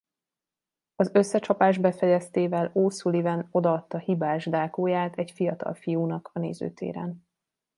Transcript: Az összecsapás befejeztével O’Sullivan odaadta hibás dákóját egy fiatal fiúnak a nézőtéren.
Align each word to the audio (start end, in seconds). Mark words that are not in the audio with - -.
Az 0.95 1.09
összecsapás 1.13 1.77
befejeztével 1.77 2.71
O’Sullivan 2.73 3.47
odaadta 3.51 3.97
hibás 3.97 4.45
dákóját 4.45 5.15
egy 5.17 5.31
fiatal 5.31 5.73
fiúnak 5.73 6.29
a 6.33 6.39
nézőtéren. 6.39 7.25